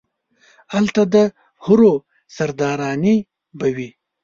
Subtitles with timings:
[0.77, 1.23] الته ده
[1.63, 1.93] حورو
[2.35, 3.15] سرداراني
[3.57, 3.89] به وي